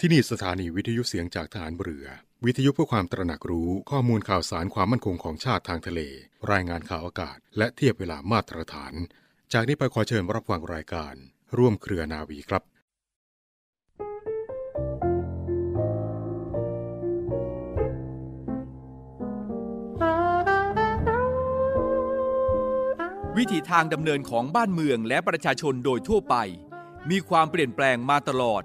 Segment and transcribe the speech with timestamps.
[0.00, 2.06] ที่นี่สถานีวิทยุเสียงจากทหารเรือ
[2.44, 6.00] วิทยุเพื่อความตระหนักรู้ข้อมูลข่าวสารความมั่นคงของชาติทางทะเล
[6.52, 8.94] รายงานข่าวอากาศ และเทียบเวลามาตรฐาน
[9.52, 11.14] จากนี้ไปขอเชิญรับฟังรายการ
[11.56, 12.62] ร่วมเครือนาวีครับ
[23.36, 26.36] วิถีทางดำเนินของบ้านเมืองและประชาชนโดยทั่วไป
[27.10, 28.64] มีความเปลี่ยนแปลงมาตลอด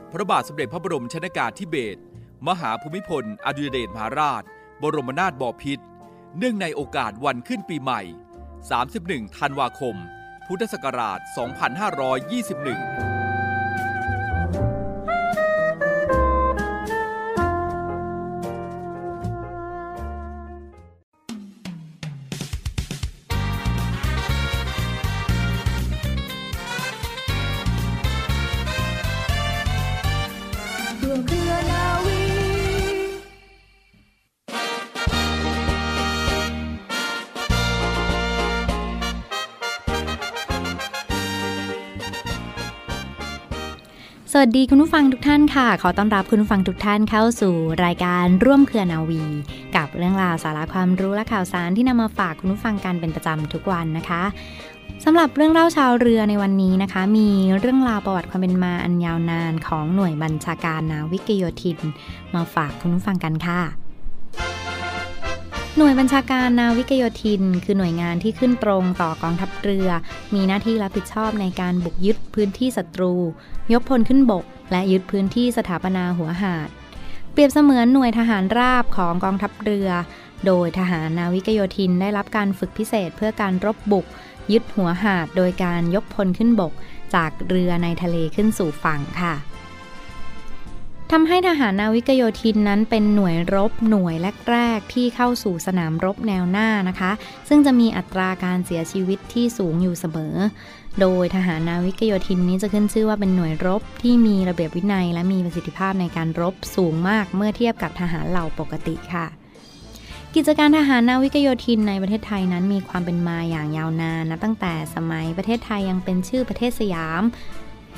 [0.11, 1.99] พระบาทสมเด็จพระบรมชนากาธิเบศร
[2.47, 4.43] มหาภูมิพล อดุลยเดชมหาราช
[4.81, 5.83] บรมนาถบพิตร
[6.37, 8.01] เนื่องในโอกาสวันขึ้นปีใหม่
[8.69, 9.95] 31 ธันวาคม
[10.47, 11.19] พุทธศักราช
[12.01, 13.10] 2521
[44.33, 49.23] สวัสดีคุณผู้ฟังทุกท่านค่ะ ขอต้อนรับคุณผู้ฟังทุกท่านเข้าสู่รายการร่วมเครือนาวี
[49.75, 54.23] กับเรื่องราวสาระความรู้และข่าวสารที่นำมาฝากคุณผู้ฟังกันเป็นประจำทุกวันนะคะ
[55.03, 61.79] สำหรับเรื่องเล่าชาวเรือในวันนี้นะคะ มีเรื่องราวประวัติความเป็นมาอันยาวนานของหน่วยบัญชาการนาวิกโยธิน
[62.33, 63.61] มาฝากคุณผู้ฟังกันค่ะ
[65.77, 69.89] หน่วยบัญชาการนาวิกโยธิน คือหน่วยงานที่ขึ้นตรงต่อกองทัพเรือ
[70.33, 73.13] มีหน้าที่รับผิดชอบในการบุกยึดพื้นที่ศัตรู
[73.73, 76.69] ยกพลขึ้นบก และยึดพื้นที่สถาปนาหัวหาด
[77.31, 79.89] เปรียบเสมือนหน่วยทหารราบของกองทัพเรือ
[80.45, 84.05] โดยทหารนาวิกโยธินได้รับการฝึกพิเศษเพื่อการรบบุก
[84.51, 86.73] ยึดหัวหาด โดยการยกพลขึ้นบก
[87.15, 89.33] จากเรือในทะเลขึ้นสู่ฝั่งค่ะ
[91.15, 94.15] ทำให้ทหารนาวิกโยธินนั้นเป็นหน่วยรบหน่วย
[94.51, 97.11] แรกๆที่เข้าสู่สนามรบแนวหน้านะคะ
[97.49, 100.35] ซึ่งจะมีอัตราการเสียชีวิตที่สูงอยู่เสมอ
[100.99, 109.25] โดยทหารนาวิกโยธินนี้จะขึ้นชื่อว่าเป็นหน่วยรบที่มีระเบียบวินัย และมีประสิทธิภาพในการรบสูงมากเมื่อเทียบกับทหารเหล่าปกติค่ะ
[110.35, 117.23] กิจการทหารนาวิกโยธินในประเทศไทยนั้นมีความเป็นมาอย่างยาวนานนะตั้งแต่สมัยประเทศไทยยังเป็นชื่อประเทศสยาม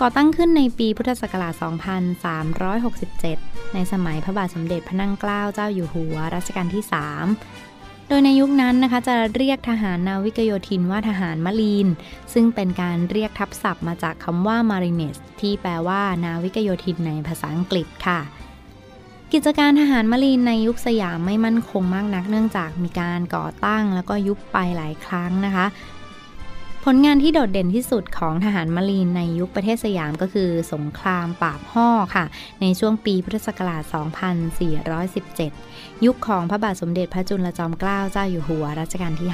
[0.02, 1.54] ก่อตั้งขึ้นในปีพุทธศักราช
[3.04, 6.84] 2367 ในสมัยพระบาทสมเด็จพระนั่งเกล้าเจ้าอยู่หัวรัชกาลที่
[7.46, 11.88] 3 โดยในยุคนั้นนะคะจะเรียกทหารนาวิกโยธินว่าทหารมลีน
[12.34, 18.20] ซึ่งเป็นการเรียกทับศัพท์มาจากคำว่า marines ที่แปลว่านาวิกโยธินในภาษาอังกฤษค่ะ
[19.34, 25.66] กิจการทหารมลีนในยุคสยามไม่มั่นคงมากนัก เนื่องจากมีการก่อตั้งแล้วก็ยุบไปหลายครั้งนะคะ
[26.88, 32.26] ผลงานที่โดดเด่นที่สุดของทหารมารีนในยุคประเทศสยามก็คือสงครามปราบห่อค่ะ
[32.62, 33.84] ในช่วงปีพุทธศักราช
[35.14, 39.30] 2417 ยุคของพระบาทสมเด็จพระจุลจอมเกล้าเจ้าอยู่หัวรัชกาลที่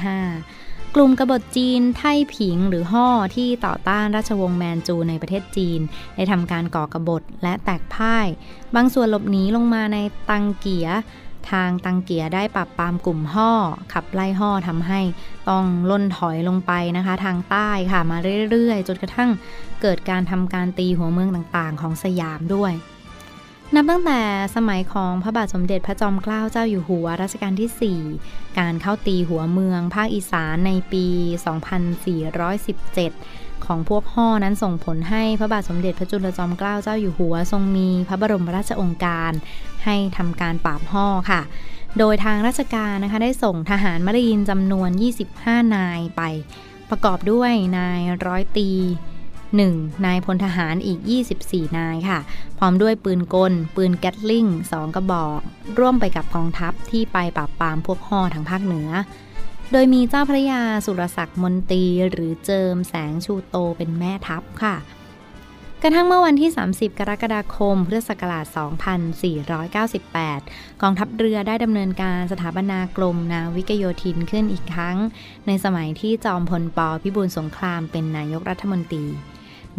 [0.46, 5.80] 5 กลุ่มกบฏจีน ไท่ผิงหรือห่อที่ต่อต้านราชวงศ์แมนจูในประเทศจีน
[6.16, 8.26] ได้ทำการก่อกบฏและแตกพ่าย
[8.74, 9.98] บางส่วนหลบหนีลงมาใน
[10.30, 10.88] ตังเกีย
[11.50, 13.52] ทางตังเกียได้ปรับปรามกลุ่มห่อ
[13.92, 15.00] ขับไล่ห่อทำให้
[15.50, 18.16] ต้องล่นถอยลงไปนะคะ ทางใต้ค่ะมา
[18.50, 19.30] เรื่อยๆ จนกระทั่ง
[19.82, 22.72] เกิดการทำการตีหัวเมืองต่างๆ ของสยามด้วย
[23.74, 24.20] นับตั้งแต่
[24.56, 31.06] สมัยของพระบาทสมเด็จพระจอมเกล้าเจ้าอยู่หัวรัชกาลที่ 4 การเข้าตีหัวเมืองภาคอีสานในปี
[32.74, 39.32] 2417 ของพวกห่อนั้นส่งผลให้พระบาทสมเด็จพระจุลจอมเกล้าเจ้าอยู่หัว ทรงมีพระบรมราชองค์การ
[39.84, 41.40] ให้ทำการปราบห่อค่ะ
[41.98, 44.90] โดยทางราชการนะคะได้ส่งทหารมารีนจำนวน
[45.30, 46.22] 25 นายไป
[46.90, 48.70] ประกอบด้วยนายร้อยตี
[49.38, 50.06] 1.
[50.06, 50.98] นายพลทหารอีก
[51.38, 52.18] 24 นายค่ะ
[52.58, 55.40] พร้อมด้วยปืนกล ปืนแก๊ตลิง2กระบอก
[55.78, 58.88] ร่วมไปกับกองทัพที่ไปปราบปรามพวกห่อทางภาคเหนือ
[59.72, 64.76] โดยมีเจ้าพระยาสุรศักดิ์มนตรีหรือเจิมแสงชูโตเป็นแม่ทัพค่ะ
[65.82, 68.46] กระทั่งเมื่อวันที่ 30 กรกฎาคม พุทธศักราช
[70.04, 74.96] 2498 กองทัพเรือได้ดำเนินการสถาปนากรมนาวิกโยธินขึ้นอีกครั้ง
[75.46, 79.04] ในสมัยที่จอมพลปพิบูลสงครามเป็นนายกรัฐมนตรี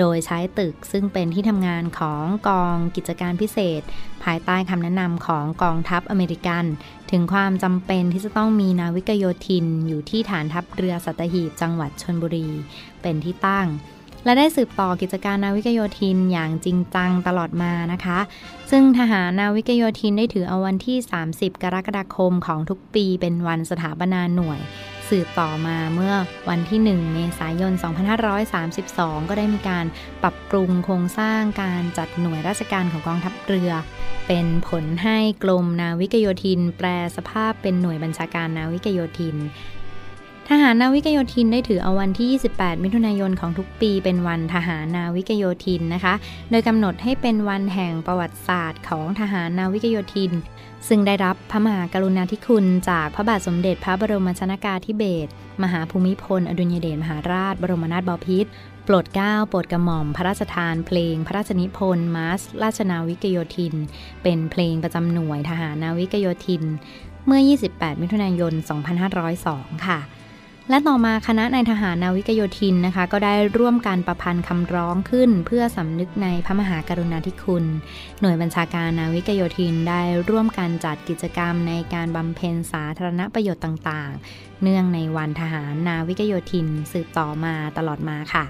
[0.01, 3.81] โดยใช้ตึกซึ่งเป็นที่ทำงานของกองกิจการพิเศษ
[4.24, 6.65] ภายใต้คำแนะนำของกองทัพอเมริกัน
[7.12, 12.48] ถึงความจำเป็นที่จะต้องมีนาวิกโยธิน อยู่ที่ฐานทัพเรือสัตหีบจังหวัดชนบุรี
[13.01, 13.68] เป็นที่ตั้ง
[14.25, 18.19] และได้สืบต่อกิจการนาวิกโยธินอย่างจริงจังตลอดมานะคะ
[18.71, 20.98] ซึ่งทหารนาวิกโยธินได้ถือเอาวันที่
[21.30, 24.59] 30 กรกฎาคมของทุกปีเป็นวันสถาปนาหน่วย
[25.12, 26.13] สืบต่อมาเมื่อ
[26.50, 27.74] วันที่ 1 เมษายน
[28.52, 29.86] 2532 ก็ได้มีการ
[30.24, 33.72] ปรับปรุงโครงสร้างการจัดหน่วยราชการของกองทัพเรือ
[34.28, 39.36] เป็นผลให้กรมนาวิกโยธิน แปลสภาพเป็นหน่วยบัญชาการนาวิกโยธิน
[40.53, 46.13] ทหารนาวิกโยธินได้ถือเอาวันที่ 28 มิถุนายนของทุกปีเป็นวันทหารนาวิกโยธินนะคะ
[46.51, 50.31] โดยกำหนดให้เป็นวันแห่งประวัติศาสตร์ของทหารนาวิกโยธิน
[50.88, 55.31] ซึ่งได้รับพระมหากรุณาธิคุณจากพระบาทสมเด็จพระบรมชนากาธิเบศร
[55.63, 58.50] มหาภูมิพล อดุลยเดชมหาราช บรมนาถบพิตร
[58.86, 63.75] โปรดเกล้าโปรดกระหม่อม พระราชทาน เพลง พระราชนิพนธ์มาสราชนาวิกโยธิน
[64.24, 66.63] เป็นเพลงประจำหน่วยทหารนาวิกโยธิน
[67.25, 68.53] เมื่อ 28 มิถุนายน
[69.19, 70.01] 2502 ค่ะ
[70.69, 77.66] และต่อมาคณะนายทหารนาวิกโยธินนะคะ ก็ได้ร่วมการประพันธ์คำร้องขึ้น เพื่อสำนึกในพระมหากรุณาธิคุณ
[78.22, 88.46] หน่วยบัญชาการนาวิกโยธินได้ร่วมกันจัดกิจกรรมในการบำเพ็ญสาธารณประโยชน์ต่างๆ เนื่องในวันทหารนาวิกโยธินสืบต่อมาตลอดมาค่ะ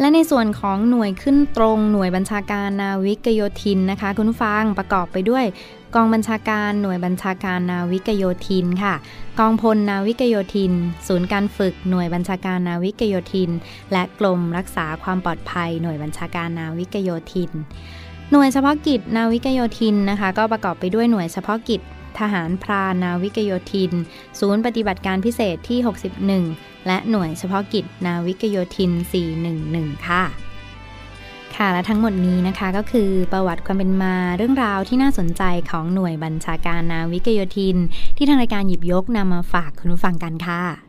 [0.00, 5.44] และในส่วนของหน่วยขึ้นตรงหน่วยบัญชาการนาวิกโยธินนะคะ คุณฟังประกอบไปด้วย
[5.94, 8.94] กองบัญชาการหน่วยบัญชาการนาวิกโยธินค่ะ
[9.38, 10.72] กองพลนาวิกโยธิน
[11.06, 13.50] ศูนย์การฝึกหน่วยบัญชาการนาวิกโยธิน
[13.92, 17.50] และกรมรักษาความปลอดภัย หน่วยบัญชาการนาวิกโยธิน
[18.32, 21.80] หน่วยเฉพาะกิจนาวิกโยธินนะคะ ก็ประกอบไปด้วยหน่วยเฉพาะกิจ
[22.18, 23.92] ทหารพรานนาวิกโยธิน
[24.38, 25.78] ศูนย์ปฏิบัติการพิเศษที่
[26.32, 28.90] 61 และหน่วยเฉพาะกิจนาวิกโยธิน
[29.48, 30.45] 411 ค่ะ
[31.56, 37.76] ค่ะและทั้งหมดนี้นะคะก็คือประวัติความเป็นมาเรื่องราวที่น่าสนใจของหน่วยบัญชาการนาวิกโยธิน
[38.16, 40.85] ที่ทางรายการหยิบยกนำมาฝากคุณผู้ฟังกันค่ะ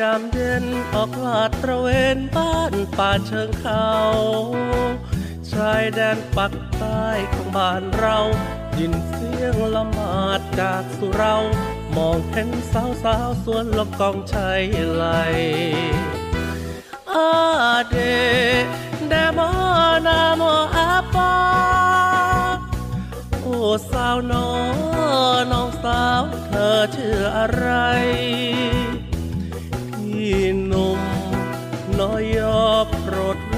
[0.00, 0.64] ยามเย็น
[0.94, 3.90] ออกลาดตระเวนบ้านป่าเชิงเขา
[5.50, 8.18] ชายแดนปักใต้ของบ้านเรา
[8.78, 11.36] ยินเสียงละหมาดจากสุเรา
[11.96, 15.04] มองเห็นสาวสาวสวนลกกองชัยไหล
[17.12, 17.30] อา
[17.88, 17.96] เด
[19.08, 19.50] เดมอ
[20.06, 20.42] นาม
[20.76, 21.34] อาปา
[23.42, 23.56] โอ้
[23.90, 24.74] สาวน้อง
[25.52, 27.68] น้องสาวเธอชื่ออะไร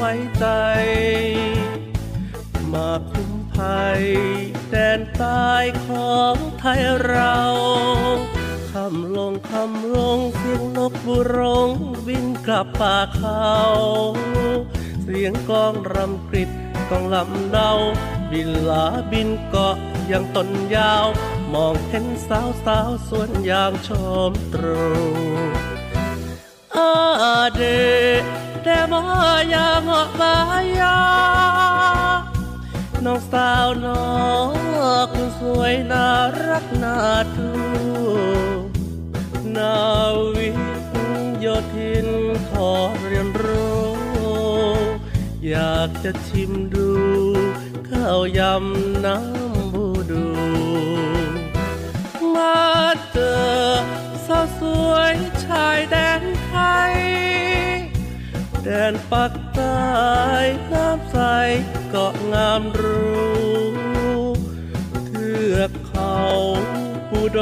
[0.09, 0.47] ว้ใจ
[2.73, 4.03] มาคุ้มภัย
[4.71, 5.53] แดนใต้
[5.87, 7.39] ของไทยเรา
[8.73, 11.39] คำลงคำลงเสียงนกบุร
[11.69, 11.71] ง
[12.07, 13.53] บินกลับป่าเขา
[15.03, 16.51] เสียงกลองรำกริด
[16.91, 17.71] กองลำเดา
[18.31, 19.77] บินลาบินเกาะ
[20.11, 21.07] ยังต้นยาว
[21.53, 23.91] มองเห็นสาวสาวสวนยางช
[24.31, 24.87] มตรู
[26.77, 26.87] อา
[27.55, 27.63] เด
[28.69, 29.05] เดมา
[29.53, 30.35] ยาเหมาะบา
[30.81, 30.99] ยา
[33.05, 34.49] น้องสาวน้อง
[35.13, 36.09] คุณสวยน่า
[36.47, 36.97] รักน่า
[37.37, 37.51] ดู
[39.57, 39.77] นา
[40.37, 40.57] วิก
[41.41, 42.09] โยธิน
[42.49, 42.71] ขอ
[43.07, 43.89] เรียนรู้
[45.49, 46.91] อยากจะชิมดู
[47.89, 50.27] ข้าวยำน้ำบูดู
[52.35, 52.59] มา
[53.13, 53.39] เจอ
[54.27, 54.61] สาวส
[54.91, 56.53] วยชายแดนไท
[56.93, 56.95] ย
[58.65, 59.79] แดนปักใต้
[60.73, 61.19] น้ำใส
[61.91, 64.29] เกาะงามรู้
[65.07, 66.21] เทือกเขา
[67.11, 67.39] ปูโด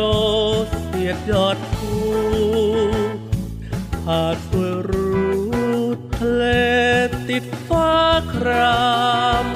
[0.85, 1.95] เสียดยอดภู
[4.07, 5.85] หาดสวยรู้
[6.17, 6.45] ทะเล
[7.29, 7.93] ติดฟ้า
[8.35, 8.87] ครา
[9.43, 9.47] ม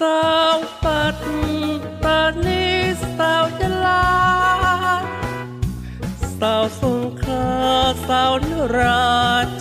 [0.00, 1.16] สาวปัด
[2.04, 2.64] ตานี
[3.16, 4.06] สาวยะลา
[6.38, 7.48] สาวสงขลา
[8.08, 8.32] สาว
[8.76, 9.06] รา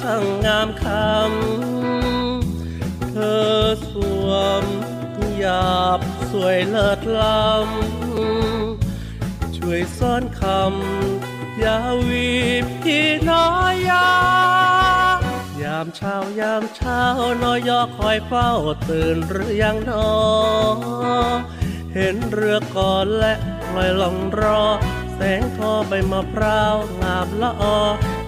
[0.01, 3.15] ช่างงามคำ เธ
[3.53, 3.59] อ
[3.91, 3.93] ส
[4.25, 4.29] ว
[4.61, 4.63] ม
[5.37, 5.99] หยาบ
[6.31, 12.29] สวยเลิศล้ำ ช่วยซ่อนคำยาวี
[12.81, 14.09] พี่น้อยยา
[15.61, 17.01] ยามเช้ายามเช้า
[17.43, 18.51] น้อยยอคอยเฝ้า
[18.89, 20.09] ตื่นหรือยังนอ
[21.93, 23.33] เห็นเรือก่อนและ
[23.75, 24.63] ลอยลองรอ
[25.15, 27.79] แสงทอใบมะพร้าวงามละออ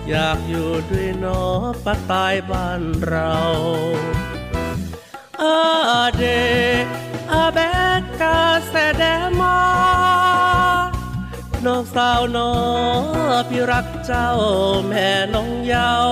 [0.10, 1.42] อยากอยู่ด้วยนอ
[1.86, 3.36] ปักตายบ้านเรา
[5.42, 6.24] อาเด
[7.32, 7.60] อาแบ
[8.00, 9.04] กกาแสด
[9.42, 9.58] มา
[11.66, 12.52] น้องสาวนอ
[13.50, 14.30] พี่รักเจ้า
[14.88, 16.10] แม่น้องเยาว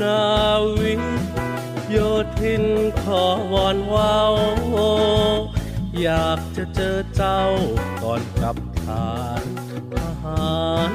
[0.00, 0.22] นา
[0.80, 0.94] วิ
[1.90, 1.96] โย
[2.40, 2.64] ธิน
[3.02, 4.16] ขอวอนว้า
[6.00, 7.42] อยากจะเจอเจ้า
[8.02, 9.44] ก่อนกลับฐาน
[9.92, 10.54] ทหา
[10.90, 10.92] ร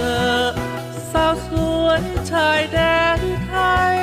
[0.00, 0.02] อ
[1.12, 1.50] สาวส
[1.84, 2.78] วยชายแด
[3.18, 3.54] นไท
[3.94, 3.98] ย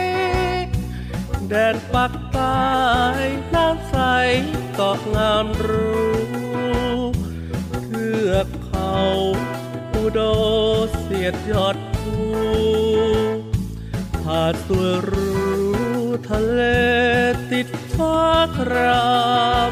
[1.50, 2.62] แดนปักใต้
[3.54, 3.96] น้ำใส
[4.76, 7.00] เกาะงามรู้
[7.84, 8.96] เทือกเขา
[9.94, 10.20] อุด
[11.00, 12.16] เสียดยอดภู
[14.24, 15.58] ผาดสวยรู้
[16.30, 16.62] ทะเล
[17.52, 18.20] ติดฟ้า
[18.58, 19.12] ครา
[19.70, 19.72] ม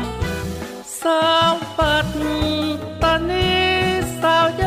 [1.01, 2.07] สาวปัต
[3.03, 3.53] ตานี
[4.21, 4.64] สาวย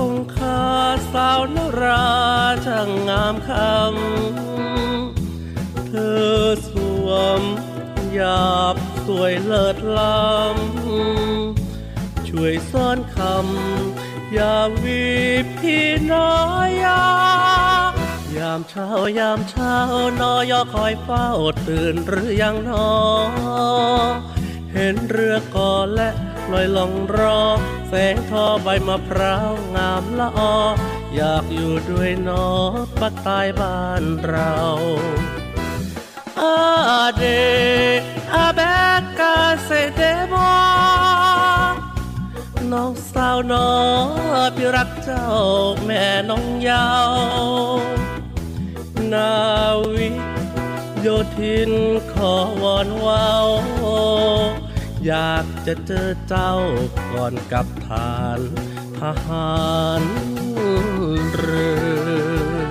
[0.00, 0.64] สาวสงขา
[1.12, 2.08] สาวนรา
[2.66, 5.92] ช่างงามคำ เธ
[6.32, 6.40] อ
[6.70, 6.72] ส
[7.06, 7.08] ว
[7.40, 7.42] ม
[8.12, 8.76] หยาบ
[9.06, 15.04] สวยเลิศล้ำ ช่วยซ่อนคำอย่าวี
[15.58, 16.34] พี่น้อ
[16.68, 17.04] ยยา
[18.36, 18.88] ยามเช้า
[19.18, 19.76] ยามเช้า
[20.20, 21.28] นอยอคอยเฝ้า
[21.68, 22.90] ตื่นหรือยังนอ
[24.72, 26.10] เห็นเรือก่อและ
[26.52, 27.40] ลอยลองรอ
[27.88, 30.54] แสงทอใบมะพร้าวงามละออ
[31.14, 32.46] อยากอยู่ด้วยนอ
[33.00, 34.54] ปักใต้บ้านเรา
[36.40, 36.54] อา
[37.16, 37.24] เด
[38.34, 38.60] อาแบ
[39.00, 40.34] กกาเซเดโม
[42.72, 43.70] น้องสาวน้อ
[44.56, 45.28] พี่รักเจ้า
[45.84, 46.88] แม่น้องยา
[47.42, 47.44] ว
[49.12, 49.32] นา
[49.94, 50.08] วิ
[51.00, 51.72] โยธิน
[52.12, 53.30] ขอวอนว้า
[55.06, 56.54] อยากจะเจอเจ้า
[57.14, 58.40] ก่อนกับฐาน
[58.98, 59.60] ทหา
[60.00, 60.02] ร
[61.34, 62.70] เรือ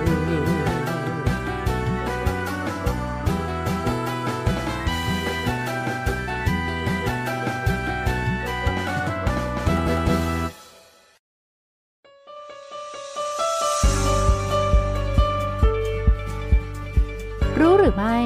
[17.60, 18.16] รู้หรือไม่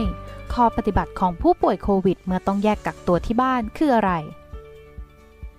[0.55, 4.13] ข้อปฏิบัติของผู้ป่วยโควิด เมื่อต้องแยกกักตัวที่บ้านคืออะไร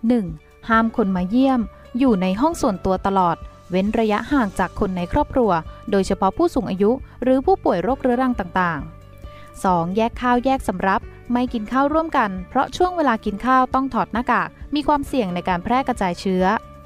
[0.01, 0.69] 1.
[0.69, 1.61] ห้ามคนมาเยี่ยม
[1.99, 3.37] อยู่ในห้องส่วนตัวตลอด
[3.69, 5.51] เว้นระยะห่างจากคนในครอบครัว
[5.91, 6.91] โดยเฉพาะผู้สูงอายุ
[7.23, 9.95] หรือผู้ป่วยโรคเรื้อรังต่างๆ 2.
[9.97, 11.01] แยกข้าวแยกสำรับ
[11.33, 16.45] ไม่กินข้าวร่วมกัน เพราะช่วงเวลากินข้าวต้องถอดหน้ากาก มีความเสี่ยงในการแพร่กระจายเชื้อ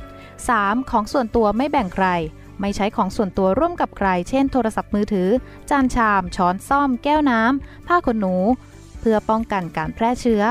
[0.10, 0.92] 3.
[0.92, 2.08] ของส่วนตัวไม่แบ่งใคร
[2.62, 5.30] ไม่ใช้ของส่วนตัวร่วมกับใคร เช่นโทรศัพท์มือถือ
[5.70, 8.36] จานชาม ช้อนซ่อม แก้วน้ำ ผ้าขนหนู
[9.00, 10.44] เพื่อป้องกันการแพร่เชื้อ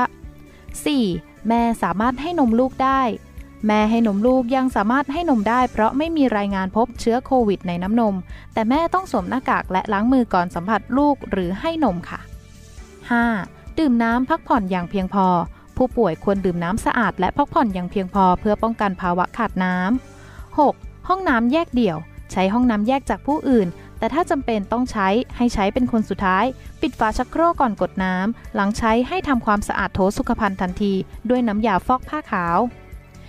[0.71, 1.47] 4.
[1.47, 3.01] แม่สามารถให้นมลูกได้
[3.67, 8.15] แม่ให้นมลูกยังสามารถให้นมได้ เพราะไม่มีรายงานพบเชื้อโควิดในน้ำนม
[8.53, 12.19] แต่แม่ต้องสวมหน้ากากและล้างมือก่อนสัมผัสลูกหรือให้นมค่ะ
[12.99, 13.77] 5.
[13.79, 15.27] ดื่มน้ำพักผ่อนอย่างเพียงพอ
[15.77, 20.88] ผู้ป่วยควรดื่มน้ำสะอาดและพักผ่อนอย่างเพียงพอเพื่อป้องกันภาวะขาดน้ำ 6.
[21.09, 21.97] ห้องน้ำแยกเดี่ยว
[22.31, 23.67] ใช้ห้องน้ำแยกจากผู้อื่น
[23.99, 26.45] แต่ถ้าจำเป็นต้องใช้ให้ใช้เป็นคนสุดท้าย
[26.81, 30.93] ปิดฝาชักโครกก่อนกดน้ำ หลังใช้ให้ทำความสะอาดโถสุขภัณฑ์ทันที
[31.29, 32.57] ด้วยน้ำยาฟอกผ้าขาว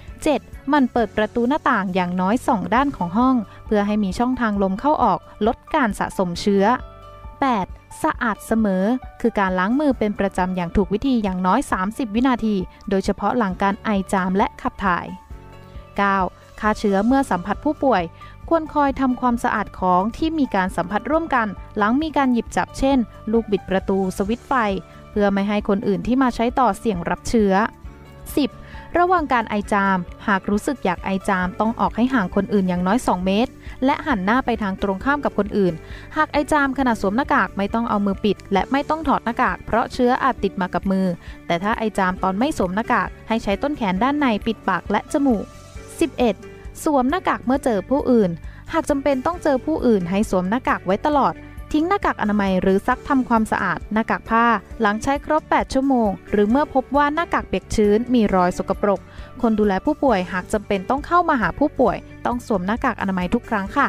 [0.01, 0.73] 7.
[0.73, 6.65] มันเปิดประตูหน้าต่างอย่างน้อย 2 ด้านของห้อง เพื่อให้มีช่องทางลมเข้าออก ลดการสะสมเชื้อ
[7.35, 8.03] 8.
[8.03, 8.85] สะอาดเสมอ
[9.21, 12.57] คือการล้างมือเป็นประจำอย่างถูกวิธีอย่างน้อย 30 วินาที
[12.91, 15.07] โดยเฉพาะหลังการไอจามและขับถ่าย
[16.01, 16.50] 9.
[16.61, 18.03] ฆ่าเชื้อเมื่อสัมผัสผู้ป่วย
[18.49, 21.47] ควรคอยทำความสะอาดของที่มีการสัมผัสร่วมกัน
[21.79, 22.99] หลังมีการหยิบจับเช่น
[23.33, 24.53] ลูกบิดประตูสวิตไฟ
[25.11, 27.53] เพื่อไม่ให้คนอื่นที่มาใช้ต่อเสี่ยงรับเชื้อ
[28.25, 28.99] 10.
[28.99, 29.99] ระหว่างการไอจาม
[30.29, 33.53] หากรู้สึกอยากไอจามต้องออกให้ห่างคนอื่นอย่างน้อย 2 เมตร
[33.85, 35.75] และหันหน้าไปทางตรงข้ามกับคนอื่น
[36.17, 41.07] หากไอจามขณะสวมหน้ากากไม่ต้องเอามือปิด และไม่ต้องถอดหน้ากาก เพราะเชื้ออาจติดมากับมือ
[41.47, 46.50] แต่ถ้าไอจามตอนไม่สวมหน้ากาก ให้ใช้ต้นแขนด้านในปิดปากและจมูก 11.
[46.85, 48.31] สวมหน้ากากเมื่อเจอผู้อื่น
[48.73, 51.35] หากจำเป็นต้องเจอผู้อื่นให้สวมหน้ากากไว้ตลอด
[51.73, 54.45] ทิ้งหน้ากากอนามัยหรือซักทำความสะอาดหน้ากากผ้า
[54.81, 59.01] หลังใช้ครบ 8 ชั่วโมง หรือเมื่อพบว่าหน้ากากเปียกชื้น มีรอยสกปรก
[59.43, 61.97] คนดูแลผู้ป่วยหากจำเป็นต้องเข้ามาหาผู้ป่วย
[62.27, 63.89] ต้องสวมหน้ากากอนามัยทุกครั้งค่ะ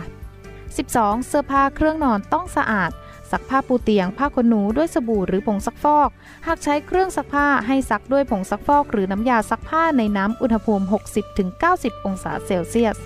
[0.64, 1.28] 12.
[1.28, 2.92] เสื้อผ้าเครื่องนอนต้องสะอาด
[3.32, 6.10] ซักผ้าปูเตียง ผ้าขนหนูด้วยสบู่หรือผงซักฟอก
[6.48, 10.86] หากใช้เครื่องซักผ้าให้ซักด้วยผงซักฟอก หรือน้ำยาซักผ้าในน้ำอุณหภูมิ
[11.46, 12.98] 60-90 องศาเซลเซียส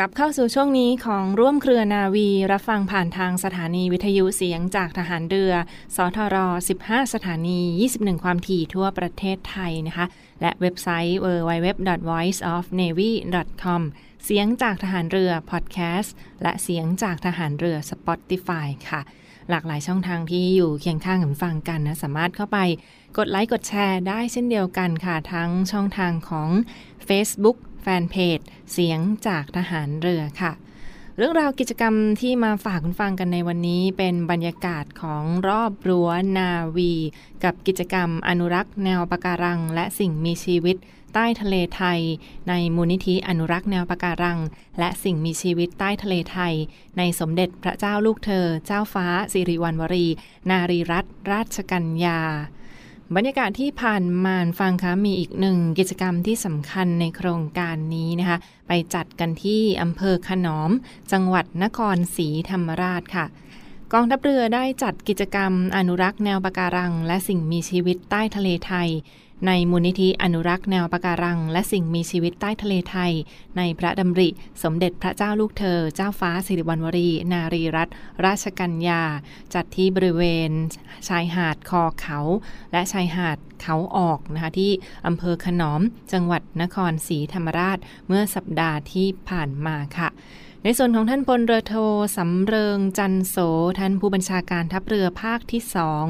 [0.00, 5.52] กลับเข้าสู่ช่วงนี้ของร่วมเครือนาวี รับฟังผ่านทางสถานีวิทยุเสียงจากทหารเรือ
[5.96, 6.36] สทร
[6.74, 7.60] 15 สถานี
[7.92, 10.06] 21 ความถี่ทั่วประเทศไทยนะคะ
[10.40, 13.82] และเว็บไซต์ www.voiceofnavy.com
[14.24, 19.00] เสียงจากทหารเรือพอดแคสต์และเสียงจากทหารเรือ Spotify ค่ะ
[19.50, 22.58] หลากหลายช่องทางที่อยู่เคียงข้างกันฟังกันนะ สามารถเข้าไป
[23.18, 26.48] กดไลค์กดแชร์ได้เช่นเดียวกันค่ะ ทั้งช่องทางของ
[27.08, 28.38] Facebook แฟนเพจ
[28.72, 30.52] เสียงจากทหารเรือค่ะ
[31.16, 36.08] เรื่องราวกิจกรรมที่มาฝากคุณฟังกันในวันนี้เป็นบรรยากาศของรอบรั้ว
[36.38, 36.92] นาวี
[37.44, 40.76] กับกิจกรรมอนุรักษ์แนวปะการัง และสิ่งมีชีวิต
[41.14, 42.00] ใต้ทะเลไทย
[42.48, 44.38] ในมูลนิธิอนุรักษ์แนวปะการัง
[44.78, 46.54] และสิ่งมีชีวิตใต้ทะเลไทย
[46.98, 50.06] ในสมเด็จพระเจ้าลูกเธอ เจ้าฟ้าสิริวัณวรี
[50.50, 52.20] นารีรัตนราชกัญญา
[53.16, 58.38] บรรยากาศที่ผ่านมาฟังคะมีอีกหนึ่งกิจกรรมที่สำคัญในโครงการนี้นะคะ
[58.68, 60.70] ไปจัดกันที่อำเภอขนอม
[61.12, 63.26] จังหวัดนครศรีธรรมราชค่ะ
[63.92, 68.88] กองทัพเรือได้จัดกิจกรรมอนุรักษ์แนวปะการัง และสิ่งมีชีวิตใต้ทะเลไทย
[69.46, 73.12] ในมูลนิธิอนุรักษ์แนวปะการัง และสิ่งมีชีวิตใต้ทะเลไทย
[73.56, 74.28] ในพระดำริ
[74.62, 77.92] สมเด็จพระเจ้าลูกเธอ เจ้าฟ้าสิริวัณวรี นารีรัตน
[78.24, 79.02] ราชกัญญา
[79.54, 80.50] จัดที่บริเวณ
[81.08, 82.18] ชายหาดคอเขา
[82.72, 84.72] และชายหาดเขาออกนะคะที่
[85.06, 85.80] อำเภอขนอม
[86.12, 90.08] จังหวัดนครศรีธรรมราช เมื่อสัปดาห์ที่ผ่านมาค่ะ
[90.64, 91.74] ในส่วนของท่านพลเรือโท
[92.16, 93.36] สำเริงจันโส
[93.78, 96.04] ท่านผู้บัญชาการทัพเรือภาคที่สอง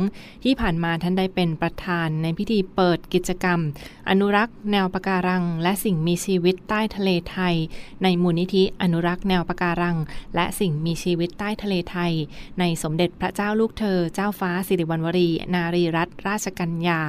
[0.44, 3.60] ที่ผ่านมาท่านได้เป็นประธานในพิธีเปิดกิจกรรม
[4.08, 7.54] อนุรักษ์แนวปะการัง และสิ่งมีชีวิตใต้ทะเลไทย
[8.02, 9.96] ในมูลนิธิอนุรักษ์แนวปะการัง
[10.34, 12.12] และสิ่งมีชีวิตใต้ทะเลไทย
[12.58, 17.02] ในสมเด็จพระเจ้าลูกเธอเจ้าฟ้าสิริวัณวรี นารีรัตนราชกัญญา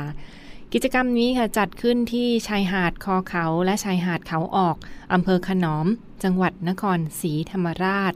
[0.73, 4.75] กิจกรรมนี้ค่ะจัดขึ้นที่ชายหาดคอเขาและชายหาดเขาออก
[5.13, 5.87] อำเภอขนอม
[6.23, 8.13] จังหวัดนครศรีธรรมราช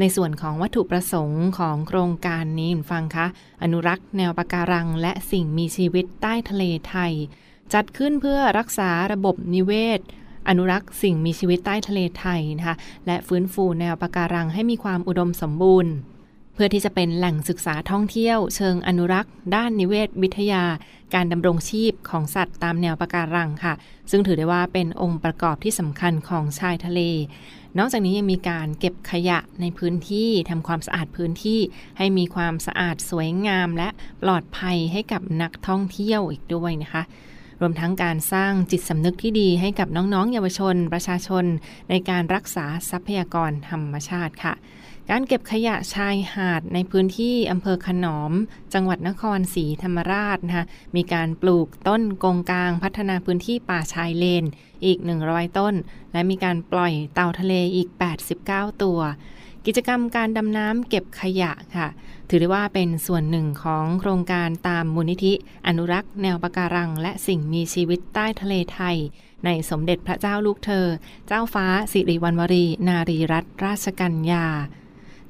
[0.00, 3.26] ในส่วนของวัตถุประสงค์ของโครงการนี้ฟังคะ
[3.62, 7.12] อนุรักษ์แนวปะการัง และสิ่งมีชีวิตใต้ทะเลไทย
[7.74, 10.00] จัดขึ้นเพื่อรักษาระบบนิเวศ
[10.48, 15.92] อนุรักษ์สิ่งมีชีวิตใต้ทะเลไทยนะคะและฟื้นฟูแนวปะการังให้มีความอุดมสมบูรณ์
[16.60, 20.64] พื่อที่จะเป็นแหล่งศึกษาท่องเที่ยวเชิงอนุรักษ์ ด้านนิเวศวิทยา
[21.14, 23.74] การดำรงชีพของสัตว์ตามแนวปะการังค่ะ
[24.10, 27.00] ซึ่งถือได้ว่าเป็นองค์ประกอบที่สำคัญของชายทะเล
[27.78, 31.60] นอกจากนี้ยังมีการเก็บขยะในพื้นที่ทำความสะอาดพื้นที่
[31.98, 33.88] ให้มีความสะอาดสวยงาม และ
[34.22, 37.02] ปลอดภัยให้กับนักท่องเที่ยวอีกด้วยนะคะ
[37.60, 41.44] รวมทั้งการสร้างจิตสำนึกที่ดีให้กับน้องๆ เยาวชน ประชาชน
[41.90, 44.54] ในการรักษาทรัพยากรธรรมชาติค่ะ
[45.12, 48.32] การเก็บขยะชายหาดในพื้นที่อำเภอขนอม
[48.74, 50.66] จังหวัดนครศรีธรรมราชนะคะ
[50.96, 54.44] มีการปลูกต้นกงกลางพัฒนาพื้นที่ป่าชายเลน
[54.84, 55.74] อีก 100 ต้น
[56.12, 57.88] และมีการปล่อยเต่าทะเลอีก
[58.34, 59.00] 89 ตัว
[59.66, 61.88] กิจกรรมการดำน้ำเก็บขยะค่ะ
[62.28, 65.32] ถือได้ว่าเป็นส่วนหนึ่งของโครงการตามมูลนิธิ
[65.66, 68.96] อนุรักษ์ แนวปะการัง และสิ่งมีชีวิตใต้ทะเลไทย
[69.44, 70.86] ในสมเด็จพระเจ้าลูกเธอ
[71.26, 74.46] เจ้าฟ้าสิริวัณวรี นารีรัตนราชกัญญา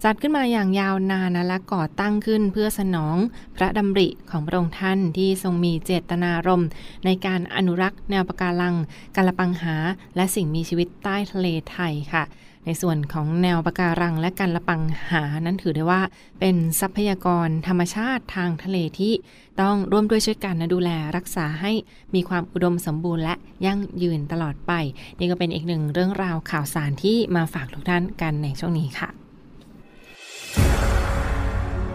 [0.05, 3.17] จัดขึ้นมาอย่างยาวนานนะและก่อตั้งขึ้นเพื่อสนอง
[3.57, 6.69] พระดำริของพระองค์ท่านที่ทรงมีเจตนารมณ์
[7.05, 8.75] ในการอนุรักษ์แนวปะการัง
[9.17, 9.75] กาลปังหา
[10.17, 12.25] และสิ่งมีชีวิตใต้ทะเลไทยค่ะ
[12.65, 16.03] ในส่วนของแนวปะการังและการละปังหานั้นถือได้ว่า
[16.41, 19.13] เป็นทรัพยากรธรรมชาติทางทะเลที่
[19.61, 21.73] ต้องร่วมด้วยช่วยกันนะดูแลรักษาให้
[22.15, 23.35] มีความอุดมสมบูรณ์และ
[23.67, 24.73] ยั่งยืนตลอดไป
[25.19, 29.28] นี่ก็เป็นอีกหนึ่งเรื่องราวข่าวสารที่มาฝากทุกท่านกันในช่วงนี้ค่ะ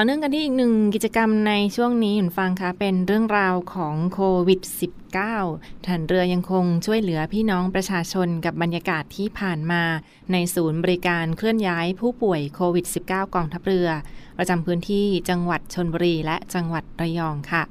[0.00, 4.60] ต่อเนื่องกันที่อีกหนึ่งกิจกรรมในช่วงนี้คุณฟังคะเป็นเรื่องราวของโควิด
[5.24, 9.82] -19 ฐานเรือยังคงช่วยเหลือพี่น้องประชาชนกับบรรยากาศที่ผ่านมา
[10.32, 13.88] ในศูนย์บริการเคลื่อนย้ายผู้ป่วยโควิด -19 กองทัพเรือ
[14.38, 17.62] ประจำพื้นที่จังหวัดชนบุรีและจังหวัดระยองค่ะ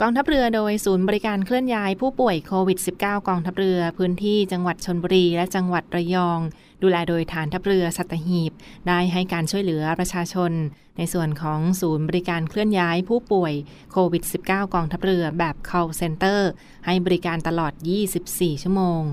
[0.00, 6.40] กองทัพเรือโดยศูนย์บริการเคลื่อนย้ายผู้ป่วยโควิด -19 กองทัพเรือ พื้นที่จังหวัดชนบุรีและจังหวัดระยอง
[6.82, 8.52] ดูแลโดยฐานทัพเรือสัตหีบ
[8.88, 10.52] ได้ให้การช่วยเหลือประชาชน
[10.98, 13.52] ในส่วนของศูนย์บริการเคลื่อนย้ายผู้ป่วย
[13.92, 16.40] โควิด -19 กองทัพเรือแบบ call center
[16.86, 17.72] ให้บริการตลอด
[18.18, 19.04] 24 ชั่วโมง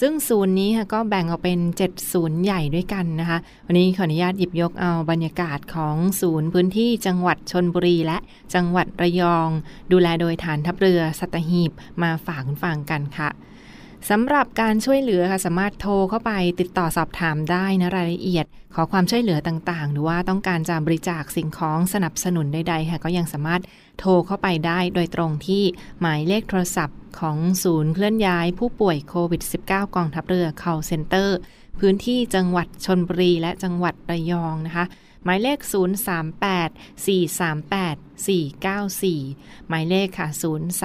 [0.00, 8.18] ซึ่งศูนย์นี้ก็แบ่งออกเป็น 7 ศูนย์ใหญ่ด้วยกันนะคะ วันนี้ขออนุญาตหยิบยกเอาบรรยากาศของศูนย์พื้นที่จังหวัดชนบุรีและ
[8.54, 9.48] จังหวัดระยอง
[9.92, 13.30] ดูแลโดยฐานทัพเรือสัตหีบมาฝากฟังกันค่ะ
[14.10, 23.62] สำหรับการช่วยเหลือค่ะสามารถโทรเข้าไปติดต่อสอบถามได้นะรายละเอียด ขอความช่วยเหลือต่างๆ หรือว่าต้องการจะบริจาคสิ่งของสนับสนุนใดๆค่ะก็ยังสามารถ
[23.98, 25.62] โทรเข้าไปได้โดยตรงที่
[26.00, 31.28] หมายเลขโทรศัพท์ของศูนย์เคลื่อนย้ายผู้ป่วยโควิด -19 กองทัพเรือ call center
[31.80, 34.84] พื้นที่จังหวัดชนบุรีและจังหวัดระยองนะคะ
[35.26, 35.58] หมายเลข
[36.24, 36.70] 038
[37.06, 40.28] 438 494 หมายเลขค่ะ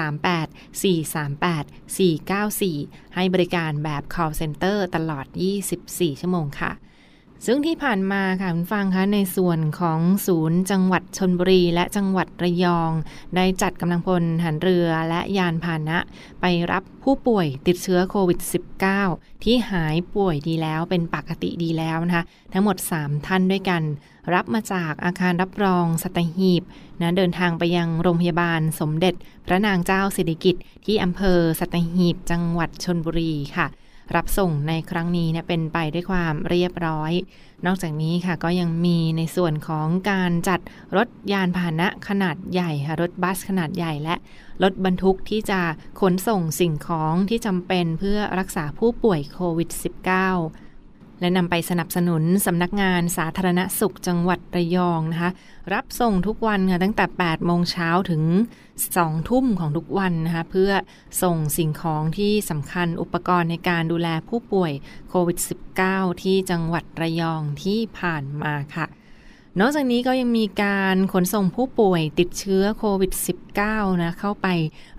[0.05, 0.47] 038
[0.81, 5.25] 438 494 ให้บริการแบบ call center ตลอด
[5.73, 6.71] 24 ชั่วโมงค่ะ
[7.45, 12.91] ซึ่งที่ผ่านมาค่ะคุณฟังคะในส่วนของศูนย์จังหวัดชนบุรี และจังหวัดระยอง
[13.35, 15.97] ได้จัดกำลังพลหันเรือและยานพาหนะ
[16.41, 18.39] ไปรับผู้ป่วยติดเชื้อโควิด
[18.91, 22.23] -19 ที่หายป่วยดีแล้วเป็นปกติดีแล้วนะคะ
[22.53, 23.81] ทั้งหมด 3 ท่านด้วยกัน
[24.33, 26.63] รับมาจากอาคารรับรองสัตหีบ
[27.01, 29.13] นะเดินทางไปยังโรงพยาบาลสมเด็จ
[29.45, 33.67] พระนางเจ้าสิริกิติ์ที่อำเภอสัตหีบจังหวัดชนบุรีค่ะ
[34.15, 37.11] รับส่งในครั้งนี้เนี่ยเป็นไปด้วยความเรียบร้อย
[37.65, 40.59] นอกจากนี้ค่ะก็ยังมีในส่วนของการจัด
[40.97, 44.15] รถยานพาหนะขนาดใหญ่ค่ะรถบัสขนาดใหญ่และ
[44.63, 45.59] รถบรรทุกที่จะ
[46.01, 50.70] ขนส่งสิ่งของที่จำเป็นเพื่อรักษาผู้ป่วยโควิด -19
[51.21, 55.31] และนำไปสนับสนุนสำนักงานสาธารณสุขจังหวัดระยองนะคะ
[55.73, 58.23] รับส่งทุกวันค่ะตั้งแต่ 8 โมงเช้าถึง
[58.77, 60.71] 2 ทุ่มของทุกวันนะคะ เพื่อ
[61.23, 64.71] ส่งสิ่งของที่สำคัญอุปกรณ์ในการดูแลผู้ป่วย
[65.09, 65.37] โควิด
[65.79, 68.87] -19 ที่จังหวัดระยองที่ผ่านมาค่ะ
[69.59, 73.11] นอกจากนี้ก็ยังมีการขนส่งผู้ป่วยติดเชื้อโควิด
[73.59, 74.47] -19 นะเข้าไป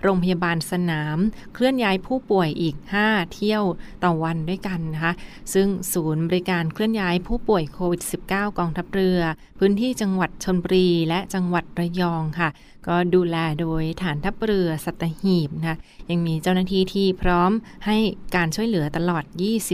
[0.01, 1.17] โรงพยาบาลสนาม
[1.53, 3.63] เคลื่อนย้ายผู้ป่วยอีก 5 เที่ยว
[4.03, 5.13] ต่อวันด้วยกันนะคะ
[5.53, 9.19] ซึ่งศูนย์บริการเคลื่อนย้ายผู้ป่วยโควิด -19 กองทัพเรือ
[9.59, 12.49] พื้นที่จังหวัดชนบุรีและจังหวัดระยองค่ะ
[12.87, 15.77] ก็ดูแลโดยฐานทัพเรือสัตหีบนะ
[16.09, 17.51] ยังมีเจ้าหน้าที่ที่พร้อม
[17.85, 17.97] ให้
[18.35, 19.23] การช่วยเหลือตลอด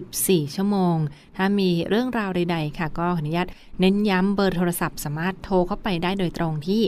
[0.01, 0.97] 24 ชั่วโมง
[1.37, 3.47] ถ้ามีเรื่องราวใด ๆ ค่ะ ก็ขออนุญาต
[3.79, 6.81] เน้นย้ำเบอร์โทรศัพท์สามารถโทรเข้าไปได้โดยตรงที่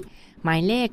[0.43, 0.89] หมายเลข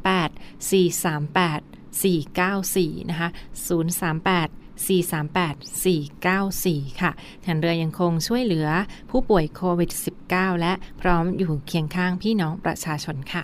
[0.00, 0.30] 038
[0.70, 1.62] 438
[2.02, 3.30] 494 นะคะ
[3.68, 4.50] 038
[4.86, 7.10] 438 494 ค่ะ
[7.44, 8.68] ทันเรือยังคงช่วยเหลือ
[9.10, 9.90] ผู้ป่วยโควิด
[10.26, 13.42] -19 และพร้อมอยู่เคียงข้างพี่น้องประชาชนค่ะ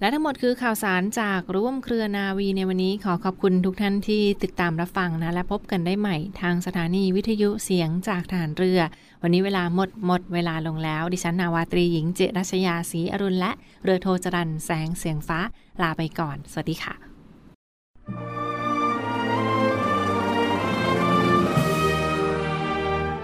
[0.00, 8.80] และทั้งหมดคือข่าวสารจากร่วมเครือนาวีในวันนี้ขอขอบคุณทุกท่านที่ติดตามรับฟังนะ และพบกันได้ใหม่ทางสถานีวิทยุเสียงจากฐานเรือ
[9.22, 13.52] วันนี้เวลาหมดหมดเวลาลงแล้ว ดิฉันนาวาตรีหญิงเจรัชยาศรีอรุณและ
[13.84, 15.40] เรือโทจรันแสงเสียงฟ้า
[15.82, 16.94] ลาไปก่อน สวัสดีค่ะ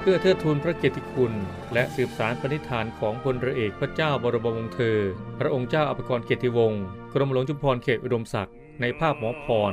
[0.01, 1.33] เพื่อเทิดทูนพระเกียรติคุณ
[1.75, 4.99] และสืบสารปณิธานของพลเรือเอกพระเจ้าบรมวงศ์เธอ
[5.39, 6.83] พระองค์เจ้าอภิกรเกียรติวงศ์
[7.13, 9.73] กรมหลวงจุฬาภรณ์เขตอุดมศักดิ์ในภาพหมอพร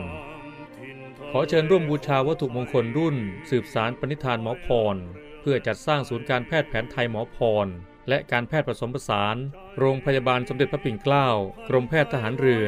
[1.31, 3.15] ขอเชิญร่วมบูชาวัตถุมงคลรุ่น
[3.49, 4.95] สืบสารปณิธานหมอพร
[5.41, 7.67] เพื่อจัดสร้างศูนย์การแพทย์แผนไทยหมอพร
[8.09, 9.35] และการแพทย์ผสมผสาน
[9.79, 11.27] โรงพยาบาลสมเด็จพระปิ่นเกล้า
[11.67, 12.67] กรมแพทย์ทหารเรือ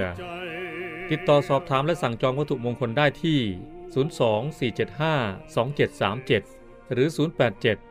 [1.10, 3.40] ติดต่อสอบถามและสั่งจองวัตถุมงคลได้ที่
[4.80, 7.91] 024752737 หรือ 087